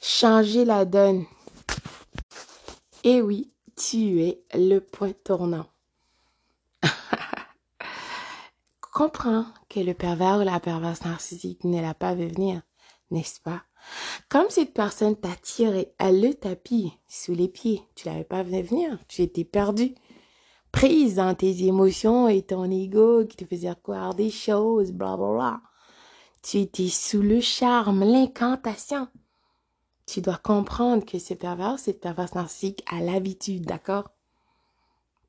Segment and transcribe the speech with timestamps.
[0.00, 1.24] changer la donne.
[3.04, 5.66] Et oui, tu es le point tournant.
[8.92, 12.62] Comprends que le pervers ou la perverse narcissique ne l'a pas vu venir,
[13.10, 13.62] n'est-ce pas?
[14.28, 18.60] Comme cette personne t'a tiré à le tapis sous les pieds, tu l'avais pas vu
[18.60, 19.94] venir, tu étais perdu,
[20.72, 25.32] prise dans tes émotions et ton ego qui te faisait croire des choses, bla bla
[25.32, 25.60] bla.
[26.42, 29.08] Tu étais sous le charme, l'incantation.
[30.08, 34.10] Tu dois comprendre que ce pervers, cette perverse narcissique a l'habitude, d'accord?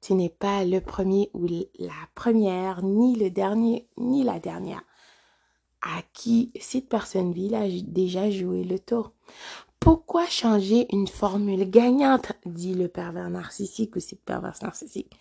[0.01, 1.45] Tu n'es pas le premier ou
[1.77, 4.81] la première, ni le dernier, ni la dernière
[5.81, 9.13] à qui cette personne-ville a déjà joué le tour.
[9.79, 15.15] Pourquoi changer une formule gagnante, dit le pervers narcissique ou cette perverse narcissique,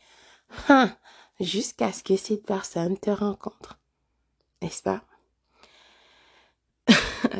[0.68, 0.92] hein,
[1.38, 3.78] jusqu'à ce que cette personne te rencontre.
[4.60, 5.02] N'est-ce pas?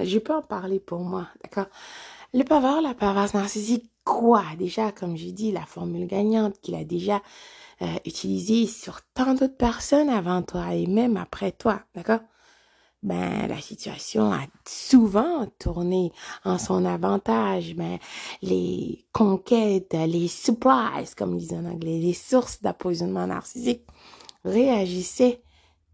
[0.05, 1.67] Je peux en parler pour moi, d'accord?
[2.35, 4.45] Le pervers, la perverse narcissique, quoi?
[4.59, 7.23] Déjà, comme j'ai dit, la formule gagnante qu'il a déjà
[7.83, 12.21] euh, utilisée sur tant d'autres personnes avant toi et même après toi, d'accord?
[13.03, 16.13] ben la situation a souvent tourné
[16.45, 18.01] en son avantage, mais
[18.43, 23.87] les conquêtes, les surprises, comme disent en anglais, les sources d'appoisonnement narcissique
[24.45, 25.43] réagissaient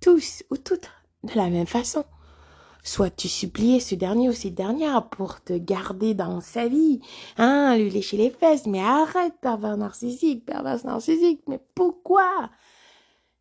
[0.00, 0.91] tous ou toutes
[1.25, 2.05] de la même façon.
[2.85, 7.01] Soit tu suppliais ce dernier ou cette dernière pour te garder dans sa vie,
[7.39, 12.51] hein, lui lécher les fesses, mais arrête, pervers narcissique, pervers narcissique, mais pourquoi?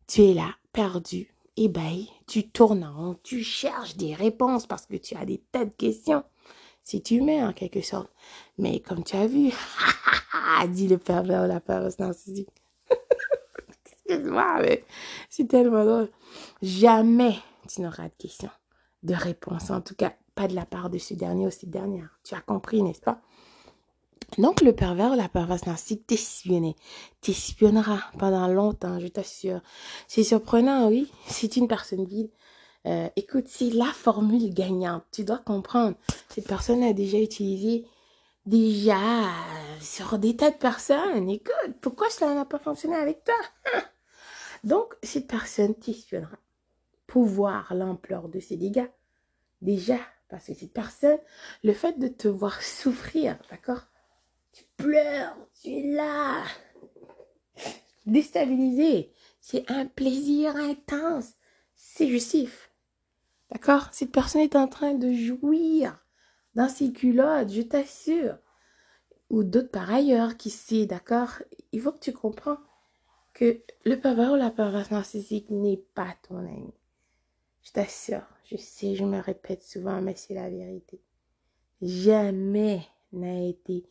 [0.08, 5.14] Tu es là, perdu, ébahi, tu tournes en tu cherches des réponses parce que tu
[5.14, 6.24] as des tas de questions.
[6.82, 8.10] C'est humain en quelque sorte.
[8.58, 9.52] Mais comme tu as vu,
[10.68, 12.48] dit le pervers la perverse narcissique.
[14.06, 14.84] Excuse-moi, mais
[15.28, 16.10] c'est tellement drôle.
[16.62, 17.36] Jamais
[17.68, 18.50] tu n'auras de questions,
[19.04, 19.70] de réponses.
[19.70, 22.18] En tout cas, pas de la part de ce dernier ou cette dernière.
[22.24, 23.20] Tu as compris, n'est-ce pas?
[24.38, 26.06] Donc, le pervers ou la perverse narcissique
[27.20, 29.60] t'espionnera pendant longtemps, je t'assure.
[30.08, 31.10] C'est surprenant, oui.
[31.26, 32.30] C'est une personne vile.
[32.86, 35.04] Euh, écoute, c'est la formule gagnante.
[35.12, 35.96] Tu dois comprendre.
[36.28, 37.86] Cette personne a déjà utilisé
[38.44, 38.98] déjà
[39.80, 41.30] sur des tas de personnes.
[41.30, 43.34] Écoute, pourquoi cela n'a pas fonctionné avec toi?
[44.64, 46.36] Donc, cette personne t'espionnera
[47.14, 48.90] pour l'ampleur de ses dégâts.
[49.62, 51.20] Déjà, parce que cette personne,
[51.62, 53.86] le fait de te voir souffrir, d'accord?
[54.50, 56.42] Tu pleures, tu es là.
[58.04, 59.12] Déstabilisé.
[59.40, 61.34] C'est un plaisir intense.
[61.76, 62.72] C'est justif.
[63.52, 63.90] D'accord?
[63.92, 66.04] Cette personne est en train de jouir
[66.56, 68.38] dans ses culottes, je t'assure.
[69.30, 71.42] Ou d'autres par ailleurs qui sait, d'accord?
[71.70, 72.58] Il faut que tu comprends
[73.34, 76.74] que le pervers ou la perverse narcissique n'est pas ton ami.
[77.64, 81.00] Je t'assure, je sais, je me répète souvent, mais c'est la vérité.
[81.82, 82.82] Jamais
[83.12, 83.84] n'a été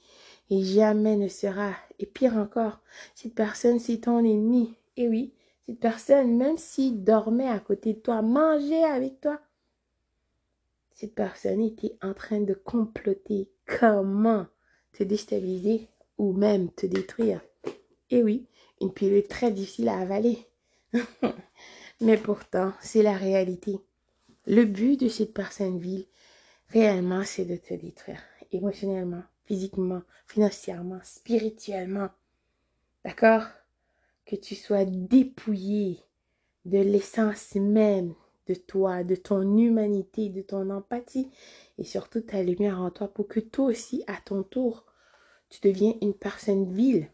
[0.49, 1.73] et jamais ne sera.
[1.99, 2.79] Et pire encore,
[3.15, 4.75] cette personne, c'est ton ennemi.
[4.95, 5.33] Et oui,
[5.65, 9.39] cette personne, même s'il dormait à côté de toi, mangeait avec toi,
[10.93, 14.45] cette personne était en train de comploter comment
[14.93, 17.41] te déstabiliser ou même te détruire?
[18.11, 18.45] Et oui,
[18.79, 20.45] une pilule très difficile à avaler.
[22.03, 23.79] Mais pourtant, c'est la réalité.
[24.45, 26.05] Le but de cette personne ville,
[26.67, 28.21] réellement, c'est de te détruire
[28.51, 32.09] émotionnellement, physiquement, financièrement, spirituellement.
[33.05, 33.45] D'accord?
[34.25, 36.01] Que tu sois dépouillé
[36.65, 38.13] de l'essence même
[38.47, 41.29] de toi, de ton humanité, de ton empathie
[41.77, 44.83] et surtout ta lumière en toi pour que toi aussi, à ton tour,
[45.49, 47.07] tu deviens une personne vile,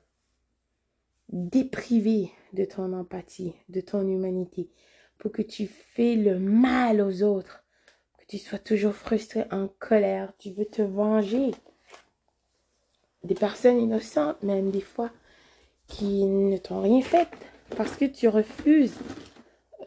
[1.31, 4.69] déprivée de ton empathie, de ton humanité,
[5.17, 7.63] pour que tu fais le mal aux autres,
[8.17, 11.51] que tu sois toujours frustré, en colère, tu veux te venger
[13.23, 15.11] des personnes innocentes, même des fois,
[15.87, 17.27] qui ne t'ont rien fait
[17.75, 18.97] parce que tu refuses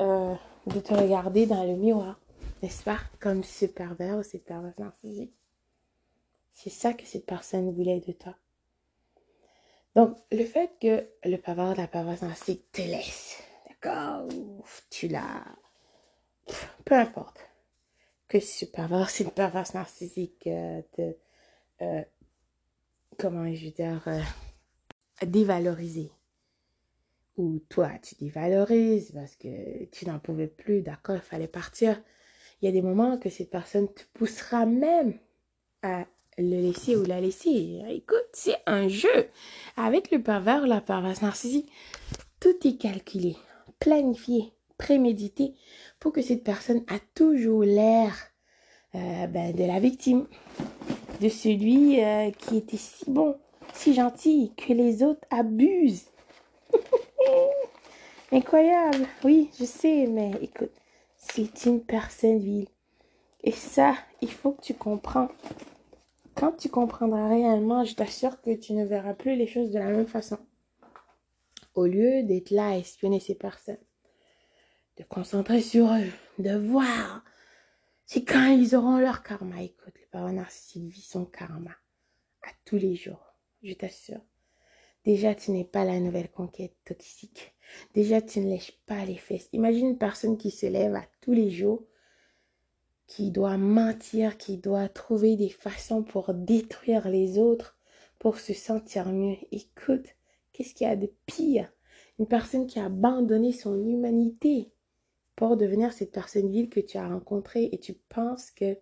[0.01, 0.35] euh,
[0.67, 2.21] de te regarder dans le miroir,
[2.63, 2.99] n'est-ce pas?
[3.21, 5.35] Comme ce ou cette perverse narcissique.
[6.53, 8.37] C'est ça que cette personne voulait de toi.
[9.95, 14.27] Donc, le fait que le ou la perverse narcissique te laisse, d'accord,
[14.91, 15.45] tu l'as,
[16.85, 17.39] peu importe,
[18.29, 21.15] que ce pervers, cette perverse narcissique euh, te,
[21.83, 22.03] euh,
[23.19, 24.23] comment je veux dire, euh,
[25.27, 26.11] dévaloriser.
[27.37, 32.03] Ou toi, tu dévalorises parce que tu n'en pouvais plus, d'accord, il fallait partir.
[32.61, 35.19] Il y a des moments que cette personne te poussera même
[35.83, 36.07] à
[36.39, 37.83] le laisser ou la laisser.
[37.91, 39.29] Écoute, c'est un jeu.
[39.77, 41.71] Avec le pervers ou la perverse narcissique,
[42.41, 43.37] tout est calculé,
[43.79, 45.55] planifié, prémédité
[46.01, 48.15] pour que cette personne a toujours l'air
[48.95, 50.27] euh, ben, de la victime
[51.21, 53.39] de celui euh, qui était si bon,
[53.73, 56.09] si gentil, que les autres abusent.
[58.33, 60.73] Incroyable, oui, je sais, mais écoute,
[61.17, 62.67] c'est une personne vile.
[63.45, 65.29] Et ça, il faut que tu comprends.
[66.35, 69.91] Quand tu comprendras réellement, je t'assure que tu ne verras plus les choses de la
[69.91, 70.39] même façon.
[71.75, 73.79] Au lieu d'être là à espionner ces personnes,
[74.99, 77.25] de concentrer sur eux, de voir.
[78.07, 79.63] C'est quand ils auront leur karma.
[79.63, 81.71] Écoute, le parent narcissique vit son karma
[82.43, 84.21] à tous les jours, je t'assure.
[85.05, 87.55] Déjà, tu n'es pas la nouvelle conquête toxique.
[87.95, 89.49] Déjà, tu ne lèches pas les fesses.
[89.53, 91.85] Imagine une personne qui se lève à tous les jours,
[93.15, 97.77] qui doit mentir, qui doit trouver des façons pour détruire les autres,
[98.19, 99.37] pour se sentir mieux.
[99.51, 100.07] Écoute,
[100.53, 101.71] qu'est-ce qu'il y a de pire?
[102.19, 104.73] Une personne qui a abandonné son humanité
[105.37, 108.79] pour devenir cette personne vile que tu as rencontrée et tu penses que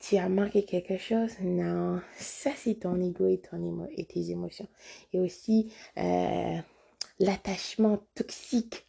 [0.00, 1.32] tu as manqué quelque chose?
[1.40, 4.68] Non, ça c'est ton ego et, ton tes émotions.
[5.14, 6.58] Et aussi euh,
[7.20, 8.86] l'attachement toxique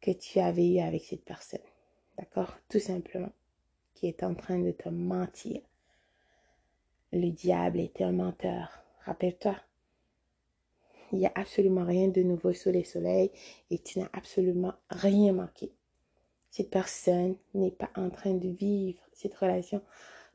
[0.00, 1.60] que tu avais eu avec cette personne.
[2.20, 2.54] D'accord?
[2.68, 3.32] Tout simplement.
[3.94, 5.62] Qui est en train de te mentir.
[7.12, 8.84] Le diable était un menteur.
[9.06, 9.56] Rappelle-toi.
[11.12, 13.32] Il n'y a absolument rien de nouveau sous les soleils
[13.70, 15.72] et tu n'as absolument rien manqué.
[16.50, 19.80] Cette personne n'est pas en train de vivre cette relation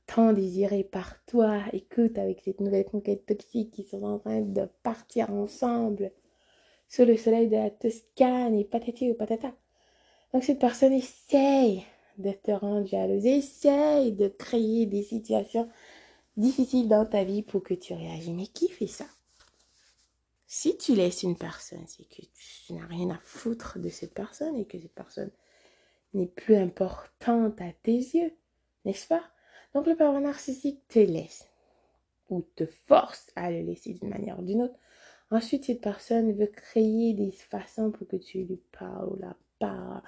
[0.07, 1.61] tant désirée par toi.
[1.71, 6.11] Écoute, avec cette nouvelle conquête toxique qui sont en train de partir ensemble
[6.87, 9.53] sous le soleil de la Toscane et patati ou patata.
[10.35, 11.85] Donc cette personne essaye
[12.17, 15.69] de te rendre jalouse, essaye de créer des situations
[16.35, 18.33] difficiles dans ta vie pour que tu réagis.
[18.33, 19.05] Mais qui fait ça?
[20.45, 24.57] Si tu laisses une personne, c'est que tu n'as rien à foutre de cette personne
[24.57, 25.31] et que cette personne
[26.13, 28.33] n'est plus importante à tes yeux,
[28.83, 29.23] n'est-ce pas?
[29.73, 31.47] Donc le pervers narcissique te laisse
[32.29, 34.77] ou te force à le laisser d'une manière ou d'une autre.
[35.31, 40.01] Ensuite, cette personne veut créer des façons pour que tu lui parles ou la parles,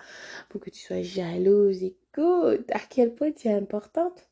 [0.49, 1.83] pour que tu sois jalouse.
[1.83, 4.29] Écoute, à quel point tu es importante?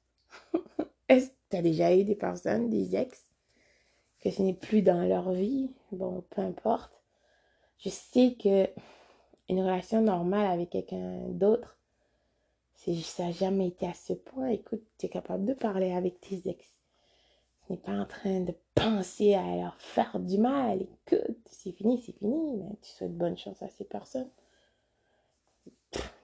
[1.10, 3.30] Est-ce que tu as déjà eu des personnes, des ex,
[4.20, 6.92] que ce n'est plus dans leur vie, bon, peu importe.
[7.78, 8.68] Je sais que
[9.50, 11.78] une relation normale avec quelqu'un d'autre,
[12.76, 14.48] ça n'a jamais été à ce point.
[14.48, 16.78] Écoute, tu es capable de parler avec tes ex.
[17.66, 20.82] Tu n'es pas en train de penser à leur faire du mal.
[20.82, 22.58] Écoute, c'est fini, c'est fini.
[22.58, 24.30] Mais tu souhaites bonne chance à ces personnes.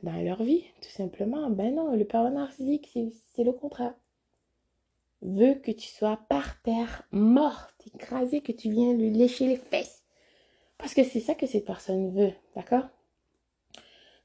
[0.04, 1.50] Dans leur vie, tout simplement.
[1.50, 2.98] Ben non, le parent narcissique,
[3.34, 3.94] c'est le contraire
[5.22, 10.04] veut que tu sois par terre, morte, écrasée, que tu viennes lui lécher les fesses.
[10.78, 12.88] Parce que c'est ça que cette personne veut, d'accord?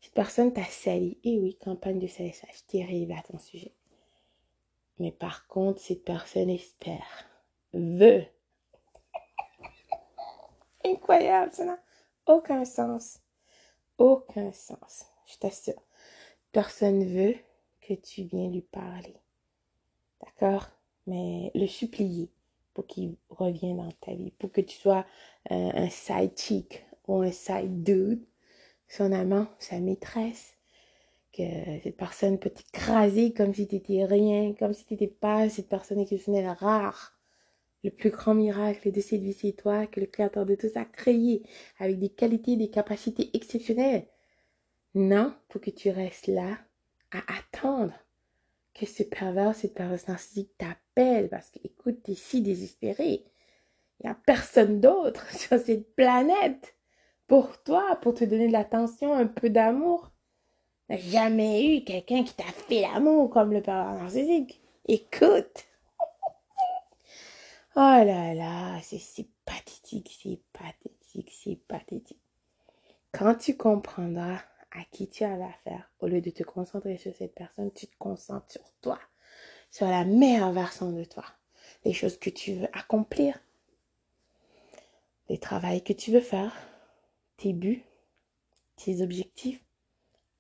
[0.00, 1.18] Cette personne t'a sali.
[1.24, 3.74] Et oui, campagne de salissage terrible à ton sujet.
[4.98, 7.28] Mais par contre, cette personne espère,
[7.74, 8.24] veut.
[10.84, 11.78] Incroyable, ça n'a
[12.26, 13.20] aucun sens.
[13.98, 15.82] Aucun sens, je t'assure.
[16.52, 17.36] Personne veut
[17.80, 19.14] que tu viennes lui parler.
[20.20, 20.70] D'accord?
[21.06, 22.30] Mais le supplier
[22.74, 25.06] pour qu'il revienne dans ta vie, pour que tu sois
[25.50, 28.24] un, side chick ou un side dude,
[28.88, 30.56] son amant, sa maîtresse,
[31.32, 31.42] que
[31.82, 35.68] cette personne peut t'écraser comme si tu étais rien, comme si tu n'étais pas cette
[35.68, 37.18] personne exceptionnelle rare.
[37.84, 40.84] Le plus grand miracle de cette vie, c'est toi que le Créateur de tout a
[40.84, 41.42] créé
[41.78, 44.06] avec des qualités, des capacités exceptionnelles.
[44.96, 46.56] Non, pour que tu restes là
[47.12, 47.92] à attendre
[48.72, 53.22] que ce pervers, cette personne narcissique t'appelle parce que, écoute, t'es si désespéré.
[54.00, 56.76] Il n'y a personne d'autre sur cette planète
[57.26, 60.12] pour toi, pour te donner de l'attention, un peu d'amour.
[60.88, 64.62] n'a jamais eu quelqu'un qui t'a fait l'amour comme le pervers narcissique.
[64.88, 65.66] Écoute.
[67.74, 72.22] Oh là là, c'est pathétique, c'est pathétique, c'est pathétique.
[73.12, 74.40] Quand tu comprendras
[74.78, 77.96] à qui tu as affaire, au lieu de te concentrer sur cette personne, tu te
[77.98, 78.98] concentres sur toi,
[79.70, 81.24] sur la meilleure version de toi,
[81.84, 83.38] les choses que tu veux accomplir,
[85.28, 86.54] les travaux que tu veux faire,
[87.36, 87.84] tes buts,
[88.76, 89.62] tes objectifs,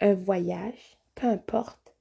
[0.00, 1.94] un voyage, peu importe.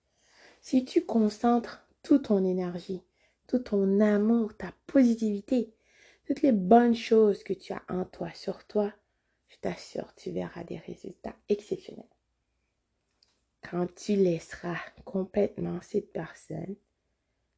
[0.61, 3.01] Si tu concentres toute ton énergie,
[3.47, 5.73] tout ton amour, ta positivité,
[6.27, 8.91] toutes les bonnes choses que tu as en toi, sur toi,
[9.47, 12.14] je t'assure, tu verras des résultats exceptionnels.
[13.71, 16.75] Quand tu laisseras complètement cette personne,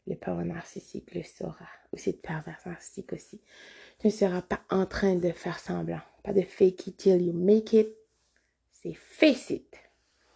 [0.06, 3.42] le parent narcissique le saura, ou cette perverse narcissique aussi.
[4.00, 7.34] Tu ne seras pas en train de faire semblant, pas de fake it till you
[7.34, 7.90] make it.
[8.72, 9.78] C'est face it.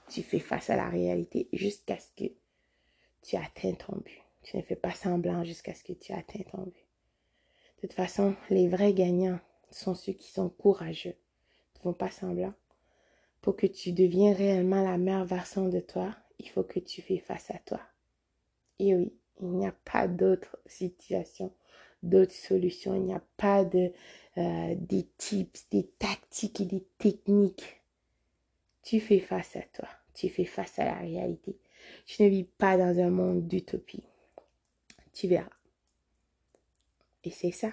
[0.10, 2.32] Tu fais face à la réalité jusqu'à ce que
[3.22, 4.22] tu atteignes ton but.
[4.44, 6.86] Tu ne fais pas semblant jusqu'à ce que tu atteignes ton but.
[7.82, 11.16] De toute façon, les vrais gagnants sont ceux qui sont courageux.
[11.76, 12.54] Ne font pas semblant.
[13.42, 17.18] Pour que tu deviennes réellement la meilleure version de toi, il faut que tu fais
[17.18, 17.82] face à toi.
[18.80, 21.52] Et oui, il n'y a pas d'autre situation,
[22.04, 22.96] d'autres solutions.
[22.96, 23.92] Il n'y a pas de
[24.38, 27.82] euh, des tips, des tactiques et des techniques.
[28.84, 29.90] Tu fais face à toi.
[30.14, 31.58] Tu fais face à la réalité.
[32.06, 34.04] Tu ne vis pas dans un monde d'utopie.
[35.14, 35.50] Tu verras.
[37.24, 37.72] Et c'est ça.